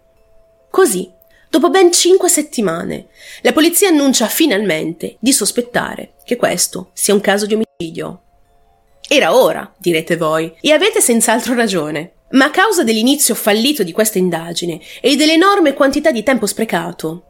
[0.70, 1.18] Così,
[1.50, 3.08] Dopo ben cinque settimane,
[3.40, 8.22] la polizia annuncia finalmente di sospettare che questo sia un caso di omicidio.
[9.08, 12.12] Era ora, direte voi, e avete senz'altro ragione.
[12.30, 17.24] Ma a causa dell'inizio fallito di questa indagine e dell'enorme quantità di tempo sprecato,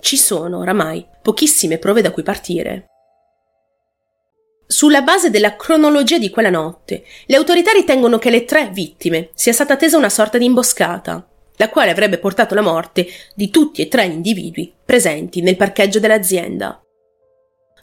[0.00, 2.86] ci sono oramai pochissime prove da cui partire.
[4.66, 9.52] Sulla base della cronologia di quella notte, le autorità ritengono che alle tre vittime sia
[9.52, 13.88] stata tesa una sorta di imboscata, la quale avrebbe portato alla morte di tutti e
[13.88, 16.80] tre gli individui presenti nel parcheggio dell'azienda.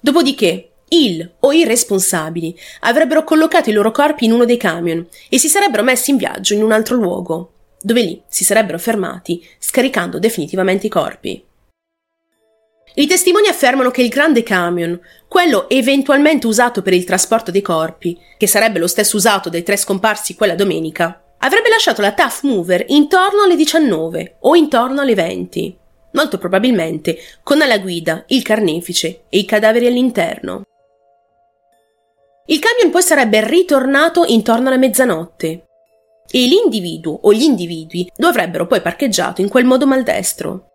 [0.02, 5.38] Dopodiché, il o i responsabili avrebbero collocato i loro corpi in uno dei camion e
[5.38, 10.19] si sarebbero messi in viaggio in un altro luogo, dove lì si sarebbero fermati, scaricando
[10.19, 11.43] definitivamente i corpi.
[13.00, 18.17] I testimoni affermano che il grande camion, quello eventualmente usato per il trasporto dei corpi,
[18.38, 22.86] che sarebbe lo stesso usato dai tre scomparsi quella domenica, avrebbe lasciato la Tough Mover
[22.88, 25.78] intorno alle 19 o intorno alle 20,
[26.13, 30.66] molto probabilmente con alla guida il carnefice e i cadaveri all'interno.
[32.50, 35.66] Il camion poi sarebbe ritornato intorno alla mezzanotte
[36.30, 40.68] e l'individuo o gli individui lo avrebbero poi parcheggiato in quel modo maldestro.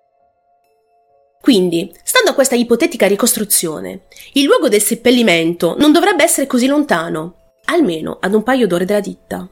[1.40, 4.02] Quindi, stando a questa ipotetica ricostruzione,
[4.34, 9.00] il luogo del seppellimento non dovrebbe essere così lontano, almeno ad un paio d'ore dalla
[9.00, 9.50] ditta.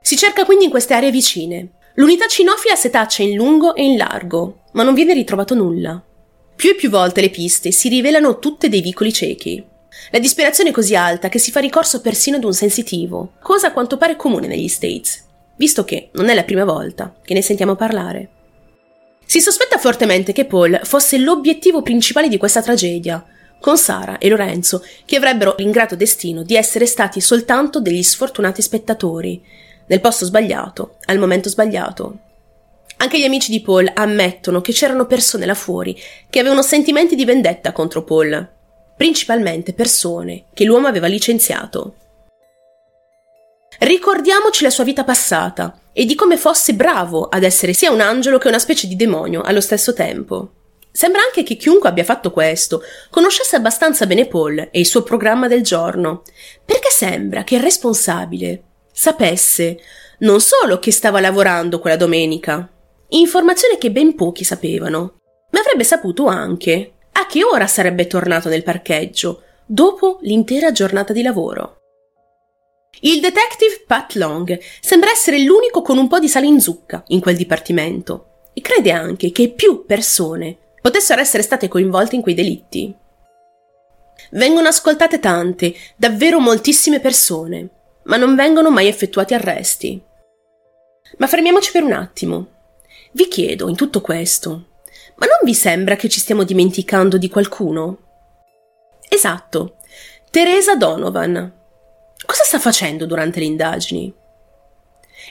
[0.00, 1.72] Si cerca quindi in queste aree vicine.
[1.96, 6.02] L'unità cinofila setaccia in lungo e in largo, ma non viene ritrovato nulla.
[6.56, 9.69] Più e più volte le piste si rivelano tutte dei vicoli ciechi.
[10.10, 13.72] La disperazione è così alta che si fa ricorso persino ad un sensitivo, cosa a
[13.72, 15.24] quanto pare comune negli States,
[15.56, 18.28] visto che non è la prima volta che ne sentiamo parlare.
[19.24, 23.24] Si sospetta fortemente che Paul fosse l'obiettivo principale di questa tragedia,
[23.60, 29.40] con Sara e Lorenzo, che avrebbero l'ingrato destino di essere stati soltanto degli sfortunati spettatori,
[29.86, 32.18] nel posto sbagliato, al momento sbagliato.
[32.96, 35.96] Anche gli amici di Paul ammettono che c'erano persone là fuori
[36.28, 38.48] che avevano sentimenti di vendetta contro Paul,
[39.00, 41.94] principalmente persone che l'uomo aveva licenziato.
[43.78, 48.36] Ricordiamoci la sua vita passata e di come fosse bravo ad essere sia un angelo
[48.36, 50.50] che una specie di demonio allo stesso tempo.
[50.92, 55.48] Sembra anche che chiunque abbia fatto questo conoscesse abbastanza bene Paul e il suo programma
[55.48, 56.22] del giorno,
[56.62, 59.78] perché sembra che il responsabile sapesse
[60.18, 62.70] non solo che stava lavorando quella domenica,
[63.08, 65.20] informazione che ben pochi sapevano,
[65.52, 71.22] ma avrebbe saputo anche a che ora sarebbe tornato nel parcheggio dopo l'intera giornata di
[71.22, 71.78] lavoro.
[73.02, 77.20] Il detective Pat Long sembra essere l'unico con un po' di sale in zucca in
[77.20, 82.94] quel dipartimento e crede anche che più persone potessero essere state coinvolte in quei delitti.
[84.32, 87.68] Vengono ascoltate tante, davvero moltissime persone,
[88.04, 90.00] ma non vengono mai effettuati arresti.
[91.18, 92.46] Ma fermiamoci per un attimo.
[93.12, 94.66] Vi chiedo, in tutto questo,
[95.20, 97.98] ma non vi sembra che ci stiamo dimenticando di qualcuno?
[99.08, 99.76] Esatto,
[100.30, 101.58] Teresa Donovan,
[102.26, 104.14] Cosa sta facendo durante le indagini?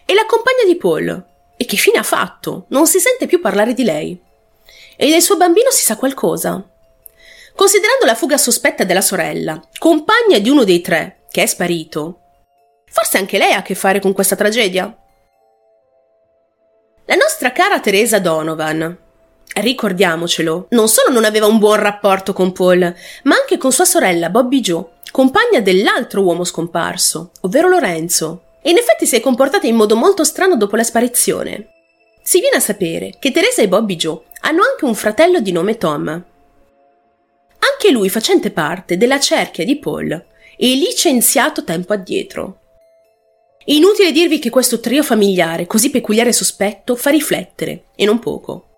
[0.05, 1.25] E la compagna di Paul?
[1.55, 2.65] E che fine ha fatto?
[2.69, 4.21] Non si sente più parlare di lei.
[4.97, 6.61] E del suo bambino si sa qualcosa.
[7.55, 12.21] Considerando la fuga sospetta della sorella, compagna di uno dei tre, che è sparito,
[12.89, 14.93] forse anche lei ha a che fare con questa tragedia?
[17.05, 18.97] La nostra cara Teresa Donovan,
[19.53, 24.29] ricordiamocelo, non solo non aveva un buon rapporto con Paul, ma anche con sua sorella
[24.29, 29.75] Bobby Joe, compagna dell'altro uomo scomparso, ovvero Lorenzo, e in effetti si è comportata in
[29.75, 31.69] modo molto strano dopo la sparizione.
[32.21, 35.77] Si viene a sapere che Teresa e Bobby Joe hanno anche un fratello di nome
[35.77, 36.07] Tom.
[36.07, 42.57] Anche lui facente parte della cerchia di Paul e licenziato tempo addietro.
[43.65, 48.68] Inutile dirvi che questo trio familiare così peculiare e sospetto fa riflettere, e non poco.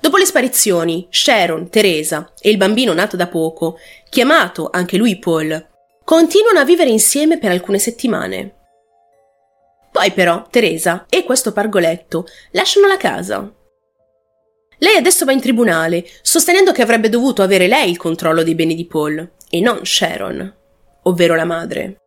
[0.00, 5.68] Dopo le sparizioni, Sharon, Teresa e il bambino nato da poco, chiamato anche lui Paul,
[6.04, 8.54] continuano a vivere insieme per alcune settimane.
[9.92, 13.52] Poi però Teresa e questo pargoletto lasciano la casa.
[14.78, 18.74] Lei adesso va in tribunale, sostenendo che avrebbe dovuto avere lei il controllo dei beni
[18.74, 20.56] di Paul e non Sharon,
[21.02, 21.98] ovvero la madre.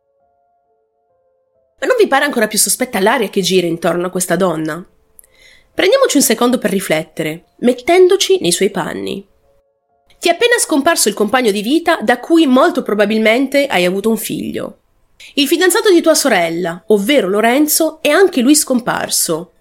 [1.80, 4.84] Ma non vi pare ancora più sospetta l'aria che gira intorno a questa donna?
[5.76, 9.26] Prendiamoci un secondo per riflettere, mettendoci nei suoi panni.
[10.20, 14.18] Ti è appena scomparso il compagno di vita da cui molto probabilmente hai avuto un
[14.18, 14.78] figlio.
[15.34, 19.52] Il fidanzato di tua sorella, ovvero Lorenzo, è anche lui scomparso.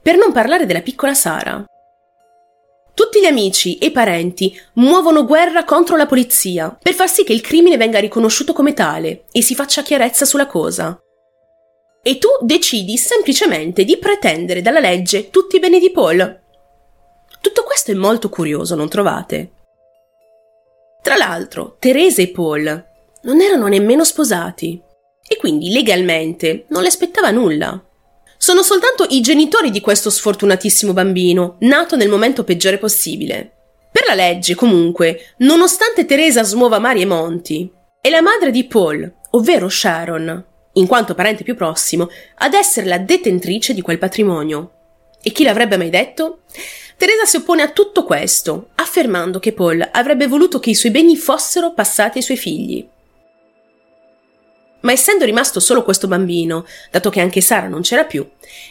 [0.00, 1.64] Per non parlare della piccola Sara.
[2.94, 7.32] Tutti gli amici e i parenti muovono guerra contro la polizia per far sì che
[7.32, 10.98] il crimine venga riconosciuto come tale e si faccia chiarezza sulla cosa.
[12.02, 16.40] E tu decidi semplicemente di pretendere dalla legge tutti i beni di Paul.
[17.40, 19.50] Tutto questo è molto curioso, non trovate?
[21.02, 22.86] Tra l'altro, Teresa e Paul
[23.22, 24.80] non erano nemmeno sposati
[25.26, 27.82] e quindi legalmente non le aspettava nulla.
[28.36, 33.52] Sono soltanto i genitori di questo sfortunatissimo bambino, nato nel momento peggiore possibile.
[33.90, 39.12] Per la legge, comunque, nonostante Teresa smuova mari e monti, è la madre di Paul,
[39.30, 40.46] ovvero Sharon,
[40.78, 44.72] in quanto parente più prossimo, ad essere la detentrice di quel patrimonio.
[45.22, 46.40] E chi l'avrebbe mai detto?
[46.96, 51.16] Teresa si oppone a tutto questo, affermando che Paul avrebbe voluto che i suoi beni
[51.16, 52.88] fossero passati ai suoi figli.
[54.80, 58.28] Ma essendo rimasto solo questo bambino, dato che anche Sara non c'era più,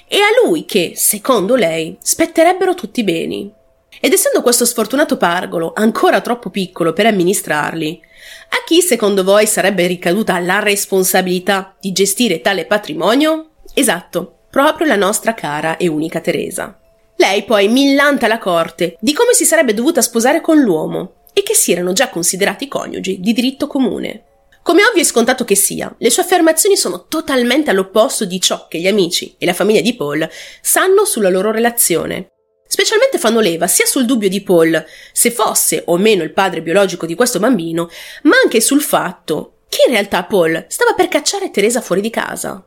[0.08, 3.54] è a lui che, secondo lei, spetterebbero tutti i beni.
[4.00, 8.02] Ed essendo questo sfortunato pargolo ancora troppo piccolo per amministrarli,
[8.50, 13.52] a chi secondo voi sarebbe ricaduta la responsabilità di gestire tale patrimonio?
[13.74, 16.80] Esatto, proprio la nostra cara e unica Teresa.
[17.16, 21.56] Lei poi millanta la corte di come si sarebbe dovuta sposare con l'uomo e che
[21.56, 24.24] si erano già considerati coniugi di diritto comune.
[24.62, 28.80] Come ovvio e scontato che sia, le sue affermazioni sono totalmente all'opposto di ciò che
[28.80, 30.28] gli amici e la famiglia di Paul
[30.62, 32.28] sanno sulla loro relazione.
[32.68, 37.06] Specialmente fanno leva sia sul dubbio di Paul, se fosse o meno il padre biologico
[37.06, 37.90] di questo bambino,
[38.24, 42.64] ma anche sul fatto che in realtà Paul stava per cacciare Teresa fuori di casa.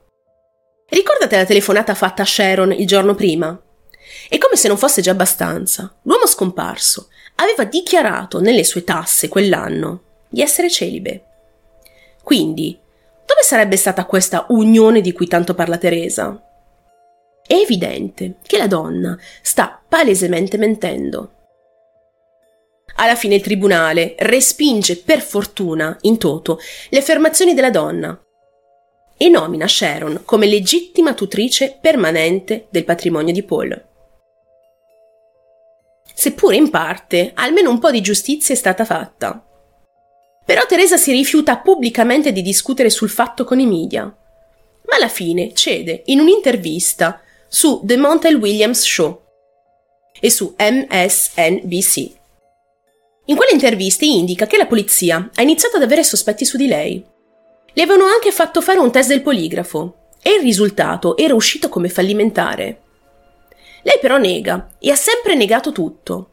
[0.88, 3.60] Ricordate la telefonata fatta a Sharon il giorno prima?
[4.28, 10.02] E come se non fosse già abbastanza, l'uomo scomparso aveva dichiarato nelle sue tasse quell'anno
[10.28, 11.24] di essere celibe.
[12.22, 12.78] Quindi,
[13.26, 16.49] dove sarebbe stata questa unione di cui tanto parla Teresa?
[17.52, 21.32] Evidente che la donna sta palesemente mentendo.
[22.94, 26.60] Alla fine il tribunale respinge per fortuna, in toto,
[26.90, 28.16] le affermazioni della donna
[29.16, 33.84] e nomina Sharon come legittima tutrice permanente del patrimonio di Paul.
[36.14, 39.44] Seppure in parte, almeno un po' di giustizia è stata fatta.
[40.44, 44.04] Però Teresa si rifiuta pubblicamente di discutere sul fatto con i media.
[44.04, 49.22] Ma alla fine cede in un'intervista su The Montel Williams Show
[50.20, 51.96] e su MSNBC.
[53.26, 57.04] In quelle interviste indica che la polizia ha iniziato ad avere sospetti su di lei.
[57.72, 61.88] Le avevano anche fatto fare un test del poligrafo e il risultato era uscito come
[61.88, 62.82] fallimentare.
[63.82, 66.30] Lei però nega e ha sempre negato tutto.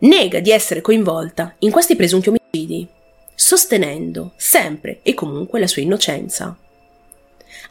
[0.00, 2.86] Nega di essere coinvolta in questi presunti omicidi
[3.34, 6.56] sostenendo sempre e comunque la sua innocenza.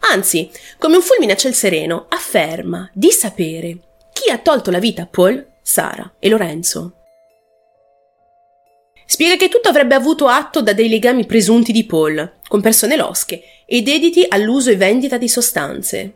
[0.10, 3.78] Anzi, come un fulmine a ciel sereno, afferma di sapere
[4.12, 6.96] chi ha tolto la vita a Paul, Sara e Lorenzo.
[9.06, 13.42] Spiega che tutto avrebbe avuto atto da dei legami presunti di Paul, con persone losche
[13.66, 16.16] e dediti all'uso e vendita di sostanze.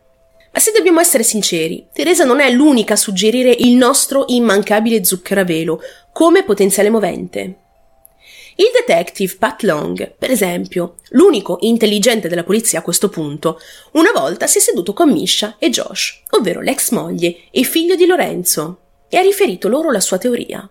[0.51, 5.41] Ma se dobbiamo essere sinceri, Teresa non è l'unica a suggerire il nostro immancabile zucchero
[5.41, 5.81] a velo
[6.13, 7.64] come potenziale movente.
[8.57, 13.59] Il detective Pat Long, per esempio, l'unico intelligente della polizia a questo punto,
[13.93, 18.05] una volta si è seduto con Misha e Josh, ovvero l'ex moglie e figlio di
[18.05, 20.69] Lorenzo, e ha riferito loro la sua teoria.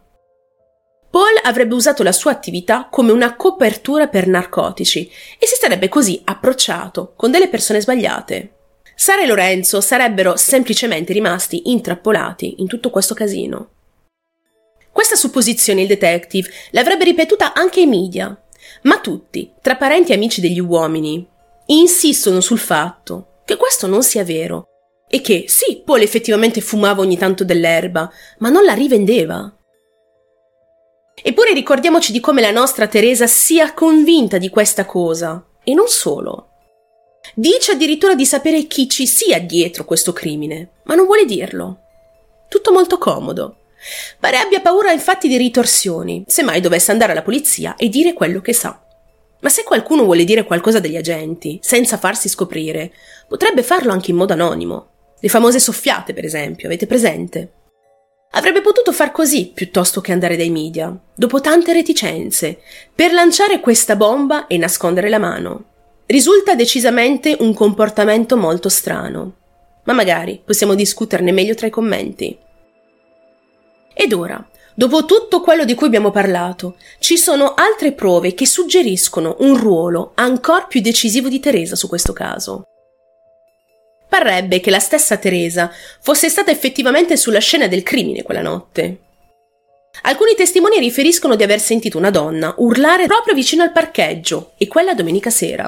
[1.10, 6.20] Paul avrebbe usato la sua attività come una copertura per narcotici e si sarebbe così
[6.24, 8.54] approcciato con delle persone sbagliate.
[8.96, 13.73] Sara e Lorenzo sarebbero semplicemente rimasti intrappolati in tutto questo casino.
[14.94, 18.40] Questa supposizione il detective l'avrebbe ripetuta anche ai media,
[18.82, 21.28] ma tutti, tra parenti e amici degli uomini,
[21.66, 24.68] insistono sul fatto che questo non sia vero
[25.08, 29.52] e che sì, Paul effettivamente fumava ogni tanto dell'erba, ma non la rivendeva.
[31.20, 36.50] Eppure ricordiamoci di come la nostra Teresa sia convinta di questa cosa, e non solo.
[37.34, 41.80] Dice addirittura di sapere chi ci sia dietro questo crimine, ma non vuole dirlo.
[42.48, 43.56] Tutto molto comodo.
[44.18, 48.40] Pare abbia paura infatti di ritorsioni, se mai dovesse andare alla polizia e dire quello
[48.40, 48.80] che sa.
[49.40, 52.92] Ma se qualcuno vuole dire qualcosa degli agenti, senza farsi scoprire,
[53.28, 54.88] potrebbe farlo anche in modo anonimo.
[55.20, 57.52] Le famose soffiate, per esempio, avete presente?
[58.36, 62.58] Avrebbe potuto far così piuttosto che andare dai media, dopo tante reticenze,
[62.94, 65.64] per lanciare questa bomba e nascondere la mano.
[66.06, 69.34] Risulta decisamente un comportamento molto strano.
[69.84, 72.36] Ma magari possiamo discuterne meglio tra i commenti.
[73.94, 79.36] Ed ora, dopo tutto quello di cui abbiamo parlato, ci sono altre prove che suggeriscono
[79.38, 82.64] un ruolo ancora più decisivo di Teresa su questo caso.
[84.08, 85.70] Parrebbe che la stessa Teresa
[86.00, 88.98] fosse stata effettivamente sulla scena del crimine quella notte.
[90.02, 94.94] Alcuni testimoni riferiscono di aver sentito una donna urlare proprio vicino al parcheggio, e quella
[94.94, 95.64] domenica sera.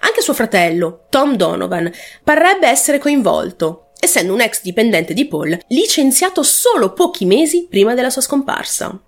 [0.00, 1.90] Anche suo fratello, Tom Donovan,
[2.22, 8.10] parrebbe essere coinvolto, essendo un ex dipendente di Paul licenziato solo pochi mesi prima della
[8.10, 9.00] sua scomparsa.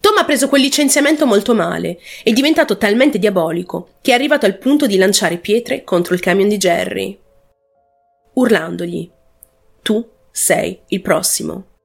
[0.00, 4.56] Tom ha preso quel licenziamento molto male, è diventato talmente diabolico che è arrivato al
[4.58, 7.18] punto di lanciare pietre contro il camion di Jerry,
[8.34, 9.10] urlandogli
[9.82, 11.77] Tu sei il prossimo.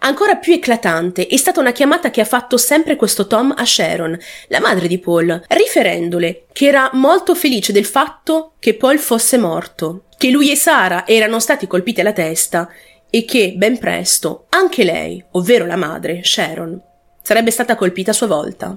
[0.00, 4.18] Ancora più eclatante è stata una chiamata che ha fatto sempre questo Tom a Sharon,
[4.48, 10.04] la madre di Paul, riferendole che era molto felice del fatto che Paul fosse morto,
[10.18, 12.68] che lui e Sara erano stati colpiti alla testa
[13.08, 16.80] e che, ben presto, anche lei, ovvero la madre, Sharon,
[17.22, 18.76] sarebbe stata colpita a sua volta.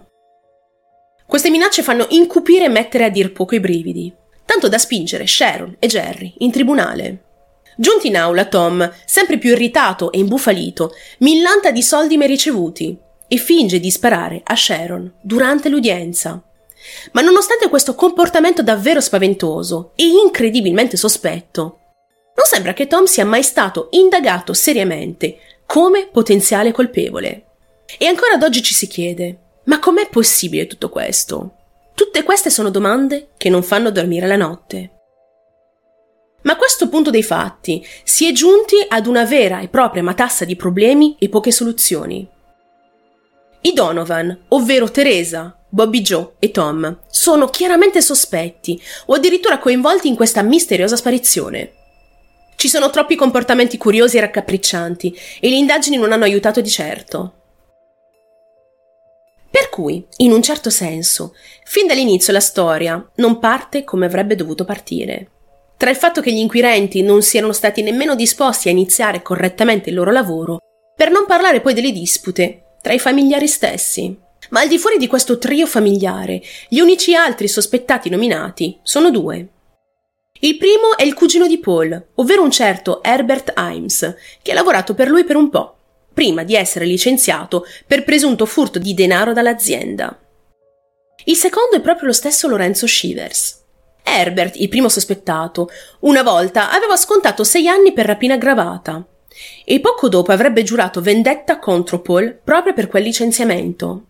[1.26, 4.14] Queste minacce fanno incupire e mettere a dir poco i brividi,
[4.46, 7.27] tanto da spingere Sharon e Jerry in tribunale.
[7.80, 12.98] Giunti in aula, Tom, sempre più irritato e imbufalito, millanta di soldi mai ricevuti
[13.28, 16.42] e finge di sparare a Sharon durante l'udienza.
[17.12, 21.80] Ma nonostante questo comportamento davvero spaventoso e incredibilmente sospetto,
[22.36, 27.44] non sembra che Tom sia mai stato indagato seriamente come potenziale colpevole.
[28.00, 31.54] E ancora ad oggi ci si chiede, ma com'è possibile tutto questo?
[31.94, 34.97] Tutte queste sono domande che non fanno dormire la notte.
[36.48, 40.46] Ma a questo punto dei fatti si è giunti ad una vera e propria matassa
[40.46, 42.26] di problemi e poche soluzioni.
[43.62, 50.16] I Donovan, ovvero Teresa, Bobby Joe e Tom, sono chiaramente sospetti o addirittura coinvolti in
[50.16, 51.74] questa misteriosa sparizione.
[52.56, 57.34] Ci sono troppi comportamenti curiosi e raccapriccianti e le indagini non hanno aiutato di certo.
[59.52, 61.36] Per cui, in un certo senso,
[61.66, 65.32] fin dall'inizio la storia non parte come avrebbe dovuto partire.
[65.78, 69.96] Tra il fatto che gli inquirenti non siano stati nemmeno disposti a iniziare correttamente il
[69.96, 70.58] loro lavoro,
[70.96, 74.18] per non parlare poi delle dispute tra i familiari stessi.
[74.50, 79.48] Ma al di fuori di questo trio familiare, gli unici altri sospettati nominati sono due.
[80.40, 84.94] Il primo è il cugino di Paul, ovvero un certo Herbert Himes, che ha lavorato
[84.96, 85.76] per lui per un po',
[86.14, 90.18] prima di essere licenziato per presunto furto di denaro dall'azienda.
[91.26, 93.66] Il secondo è proprio lo stesso Lorenzo Shivers.
[94.08, 95.70] Herbert, il primo sospettato,
[96.02, 99.06] una volta aveva scontato sei anni per rapina aggravata
[99.66, 104.06] e poco dopo avrebbe giurato vendetta contro Paul proprio per quel licenziamento.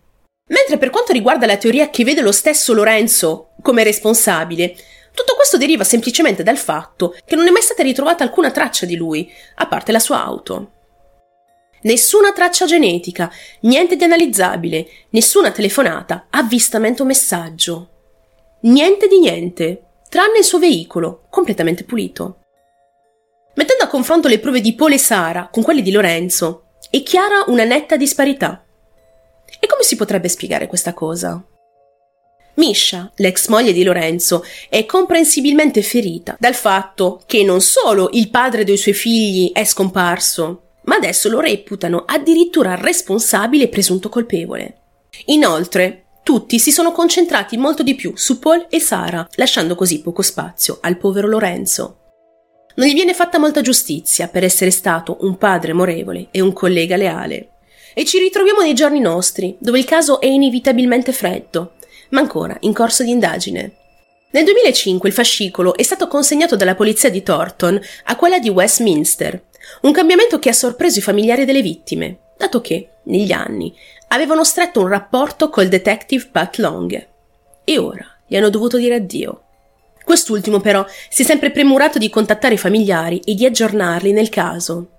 [0.48, 4.74] Mentre per quanto riguarda la teoria che vede lo stesso Lorenzo come responsabile,
[5.12, 8.96] tutto questo deriva semplicemente dal fatto che non è mai stata ritrovata alcuna traccia di
[8.96, 10.72] lui, a parte la sua auto.
[11.82, 13.30] Nessuna traccia genetica,
[13.60, 17.90] niente di analizzabile, nessuna telefonata, avvistamento o messaggio.
[18.62, 22.40] Niente di niente tranne il suo veicolo, completamente pulito.
[23.54, 27.44] Mettendo a confronto le prove di Paul e Sara con quelle di Lorenzo, è chiara
[27.48, 28.64] una netta disparità.
[29.60, 31.42] E come si potrebbe spiegare questa cosa?
[32.54, 38.64] Misha, l'ex moglie di Lorenzo, è comprensibilmente ferita dal fatto che non solo il padre
[38.64, 44.76] dei suoi figli è scomparso, ma adesso lo reputano addirittura responsabile e presunto colpevole.
[45.26, 50.20] Inoltre, tutti si sono concentrati molto di più su Paul e Sara, lasciando così poco
[50.20, 52.00] spazio al povero Lorenzo.
[52.74, 56.96] Non gli viene fatta molta giustizia per essere stato un padre amorevole e un collega
[56.96, 57.52] leale.
[57.94, 61.76] E ci ritroviamo nei giorni nostri, dove il caso è inevitabilmente freddo,
[62.10, 63.76] ma ancora in corso di indagine.
[64.32, 69.46] Nel 2005 il fascicolo è stato consegnato dalla polizia di Thornton a quella di Westminster,
[69.80, 73.74] un cambiamento che ha sorpreso i familiari delle vittime, dato che, negli anni,
[74.08, 77.08] avevano stretto un rapporto col detective Pat Long.
[77.64, 79.42] E ora gli hanno dovuto dire addio.
[80.04, 84.90] Quest'ultimo però si è sempre premurato di contattare i familiari e di aggiornarli nel caso.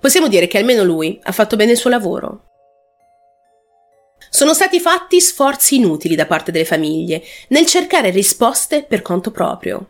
[0.00, 2.42] Possiamo dire che almeno lui ha fatto bene il suo lavoro.
[4.30, 9.88] Sono stati fatti sforzi inutili da parte delle famiglie nel cercare risposte per conto proprio.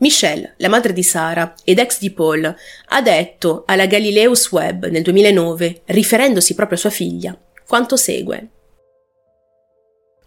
[0.00, 2.54] Michelle, la madre di Sara ed ex di Paul,
[2.88, 8.48] ha detto alla Galileus Web nel 2009, riferendosi proprio a sua figlia, quanto segue.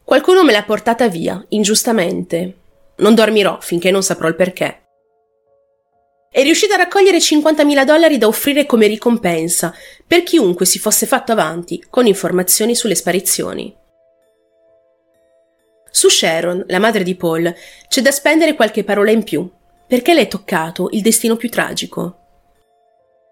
[0.04, 2.58] Qualcuno me l'ha portata via, ingiustamente.
[2.98, 4.82] Non dormirò finché non saprò il perché.
[6.30, 9.74] È riuscita a raccogliere 50.000 dollari da offrire come ricompensa
[10.06, 13.76] per chiunque si fosse fatto avanti con informazioni sulle sparizioni.
[15.90, 17.54] Su Sharon, la madre di Paul,
[17.88, 19.48] c'è da spendere qualche parola in più,
[19.88, 22.18] perché le è toccato il destino più tragico.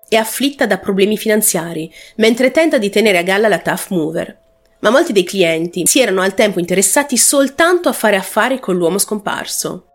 [0.07, 4.39] È afflitta da problemi finanziari, mentre tenta di tenere a galla la Tough Mover.
[4.79, 8.97] Ma molti dei clienti si erano al tempo interessati soltanto a fare affari con l'uomo
[8.97, 9.87] scomparso.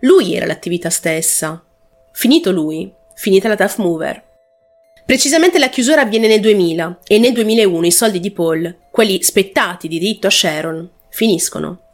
[0.00, 1.62] Lui era l'attività stessa.
[2.12, 4.26] Finito lui, finita la Tough Mover.
[5.04, 9.88] Precisamente la chiusura avviene nel 2000 e nel 2001 i soldi di Paul, quelli spettati
[9.88, 11.87] di diritto a Sharon, finiscono.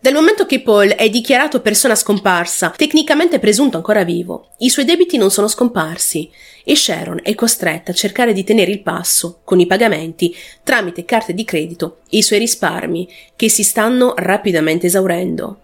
[0.00, 5.16] Dal momento che Paul è dichiarato persona scomparsa, tecnicamente presunto ancora vivo, i suoi debiti
[5.16, 6.30] non sono scomparsi
[6.62, 10.32] e Sharon è costretta a cercare di tenere il passo con i pagamenti
[10.62, 15.58] tramite carte di credito e i suoi risparmi che si stanno rapidamente esaurendo.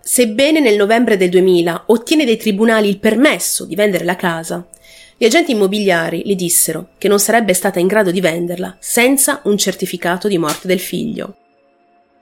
[0.00, 4.66] Sebbene nel novembre del 2000 ottiene dai tribunali il permesso di vendere la casa,
[5.18, 9.58] gli agenti immobiliari le dissero che non sarebbe stata in grado di venderla senza un
[9.58, 11.36] certificato di morte del figlio.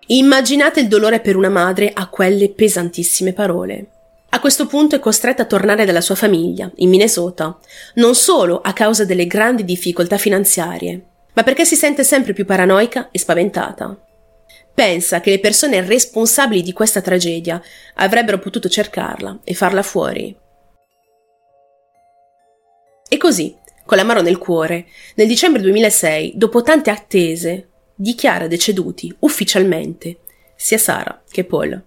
[0.08, 3.86] Immaginate il dolore per una madre a quelle pesantissime parole.
[4.30, 7.58] A questo punto è costretta a tornare dalla sua famiglia, in Minnesota,
[7.94, 13.08] non solo a causa delle grandi difficoltà finanziarie, ma perché si sente sempre più paranoica
[13.10, 13.98] e spaventata.
[14.74, 17.62] Pensa che le persone responsabili di questa tragedia
[17.94, 20.36] avrebbero potuto cercarla e farla fuori.
[23.08, 30.18] E così, con l'amaro nel cuore, nel dicembre 2006, dopo tante attese, dichiara deceduti ufficialmente
[30.56, 31.82] sia Sara che Paul.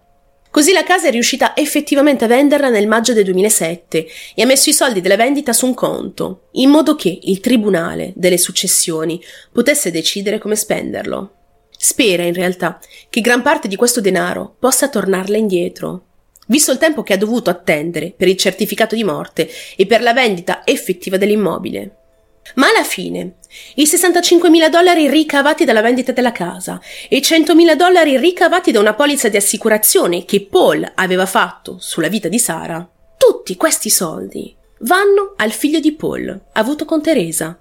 [0.50, 4.70] Così la casa è riuscita effettivamente a venderla nel maggio del 2007 e ha messo
[4.70, 9.92] i soldi della vendita su un conto, in modo che il tribunale delle successioni potesse
[9.92, 11.34] decidere come spenderlo.
[11.78, 12.80] Spera in realtà
[13.10, 16.06] che gran parte di questo denaro possa tornarle indietro,
[16.48, 20.14] visto il tempo che ha dovuto attendere per il certificato di morte e per la
[20.14, 22.07] vendita effettiva dell'immobile.
[22.56, 23.36] Ma alla fine,
[23.76, 28.94] i 65.000 dollari ricavati dalla vendita della casa e i 100.000 dollari ricavati da una
[28.94, 32.88] polizza di assicurazione che Paul aveva fatto sulla vita di Sara,
[33.18, 37.60] tutti questi soldi vanno al figlio di Paul, avuto con Teresa,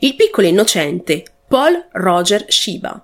[0.00, 3.00] il piccolo innocente Paul Roger Shiba.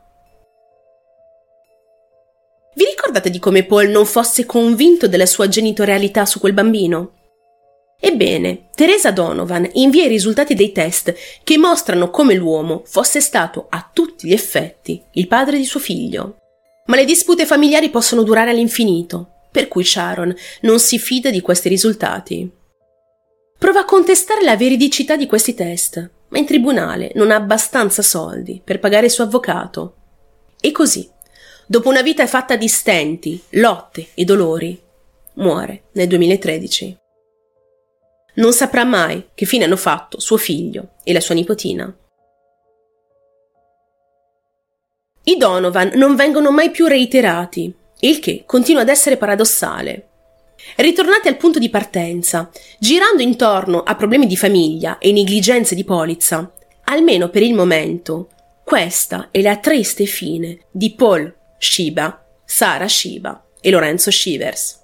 [2.74, 7.12] Vi ricordate di come Paul non fosse convinto della sua genitorialità su quel bambino?
[8.04, 13.88] Ebbene, Teresa Donovan invia i risultati dei test che mostrano come l'uomo fosse stato a
[13.92, 16.38] tutti gli effetti il padre di suo figlio.
[16.86, 21.68] Ma le dispute familiari possono durare all'infinito, per cui Sharon non si fida di questi
[21.68, 22.50] risultati.
[23.56, 28.60] Prova a contestare la veridicità di questi test, ma in tribunale non ha abbastanza soldi
[28.64, 29.94] per pagare il suo avvocato.
[30.60, 31.08] E così,
[31.68, 34.76] dopo una vita fatta di stenti, lotte e dolori,
[35.34, 36.96] muore nel 2013.
[38.34, 41.94] Non saprà mai che fine hanno fatto suo figlio e la sua nipotina.
[45.24, 50.08] I Donovan non vengono mai più reiterati, il che continua ad essere paradossale.
[50.76, 56.52] Ritornati al punto di partenza, girando intorno a problemi di famiglia e negligenze di polizza,
[56.84, 58.30] almeno per il momento,
[58.64, 64.81] questa è la triste fine di Paul Shiba, Sara Shiba e Lorenzo Shivers.